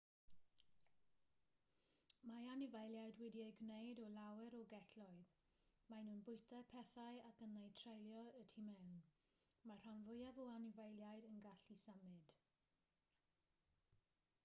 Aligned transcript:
mae 2.29 2.45
anifeiliaid 2.53 3.19
wedi 3.23 3.41
eu 3.47 3.51
gwneud 3.57 3.99
o 4.05 4.05
lawer 4.13 4.55
o 4.59 4.61
gelloedd 4.71 5.19
maen 5.89 6.01
nhw'n 6.07 6.23
bwyta 6.29 6.61
pethau 6.71 7.21
ac 7.31 7.43
yn 7.47 7.53
eu 7.63 7.69
treulio 7.81 8.23
y 8.41 8.45
tu 8.53 8.63
mewn 8.69 8.97
mae'r 9.69 9.85
rhan 9.89 10.01
fwyaf 10.09 10.39
o 10.45 10.47
anifeiliaid 10.55 11.27
yn 11.33 11.37
gallu 11.45 11.77
symud 11.83 12.33